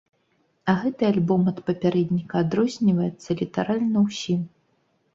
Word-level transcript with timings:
А 0.71 0.73
гэты 0.85 1.03
альбом 1.11 1.43
ад 1.53 1.57
папярэдніка 1.69 2.33
адрозніваецца 2.47 3.29
літаральна 3.45 4.09
ўсім. 4.11 4.41